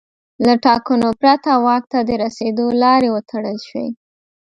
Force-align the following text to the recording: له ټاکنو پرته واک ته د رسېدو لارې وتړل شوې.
له 0.45 0.53
ټاکنو 0.65 1.07
پرته 1.21 1.51
واک 1.65 1.83
ته 1.91 1.99
د 2.09 2.11
رسېدو 2.23 2.65
لارې 2.81 3.09
وتړل 3.15 3.57
شوې. 3.67 3.87